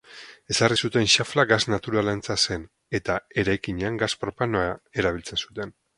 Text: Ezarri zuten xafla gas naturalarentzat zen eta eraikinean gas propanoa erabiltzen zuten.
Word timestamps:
Ezarri 0.53 0.77
zuten 0.87 1.03
xafla 1.15 1.43
gas 1.51 1.59
naturalarentzat 1.73 2.45
zen 2.55 2.63
eta 3.01 3.19
eraikinean 3.43 4.03
gas 4.05 4.11
propanoa 4.25 4.67
erabiltzen 5.03 5.43
zuten. 5.47 5.77